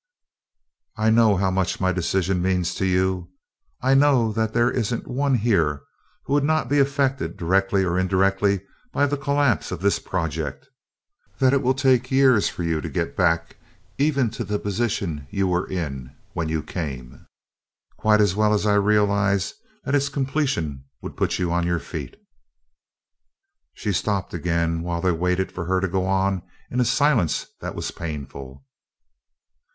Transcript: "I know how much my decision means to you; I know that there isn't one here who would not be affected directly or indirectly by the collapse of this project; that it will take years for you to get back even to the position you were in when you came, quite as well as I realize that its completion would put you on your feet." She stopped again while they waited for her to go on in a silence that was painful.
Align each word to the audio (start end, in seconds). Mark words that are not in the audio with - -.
"I 0.97 1.11
know 1.11 1.37
how 1.37 1.51
much 1.51 1.79
my 1.79 1.91
decision 1.91 2.41
means 2.41 2.73
to 2.73 2.87
you; 2.87 3.29
I 3.81 3.93
know 3.93 4.31
that 4.33 4.51
there 4.51 4.71
isn't 4.71 5.05
one 5.07 5.35
here 5.35 5.83
who 6.25 6.33
would 6.33 6.43
not 6.43 6.69
be 6.69 6.79
affected 6.79 7.37
directly 7.37 7.85
or 7.85 7.99
indirectly 7.99 8.61
by 8.91 9.05
the 9.05 9.15
collapse 9.15 9.71
of 9.71 9.79
this 9.79 9.99
project; 9.99 10.67
that 11.37 11.53
it 11.53 11.61
will 11.61 11.75
take 11.75 12.09
years 12.09 12.49
for 12.49 12.63
you 12.63 12.81
to 12.81 12.89
get 12.89 13.15
back 13.15 13.57
even 13.99 14.31
to 14.31 14.43
the 14.43 14.57
position 14.57 15.27
you 15.29 15.45
were 15.47 15.67
in 15.69 16.15
when 16.33 16.49
you 16.49 16.63
came, 16.63 17.27
quite 17.97 18.21
as 18.21 18.35
well 18.35 18.55
as 18.55 18.65
I 18.65 18.73
realize 18.73 19.53
that 19.83 19.93
its 19.93 20.09
completion 20.09 20.83
would 21.03 21.15
put 21.15 21.37
you 21.37 21.51
on 21.53 21.63
your 21.67 21.77
feet." 21.77 22.17
She 23.75 23.91
stopped 23.93 24.33
again 24.33 24.81
while 24.81 24.99
they 25.01 25.11
waited 25.11 25.51
for 25.51 25.65
her 25.65 25.79
to 25.79 25.87
go 25.87 26.07
on 26.07 26.41
in 26.71 26.79
a 26.79 26.85
silence 26.85 27.45
that 27.59 27.75
was 27.75 27.91
painful. 27.91 28.65